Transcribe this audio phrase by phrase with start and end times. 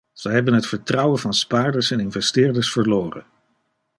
[0.13, 3.25] Zij hebben het vertrouwen van spaarders en investeerders verloren.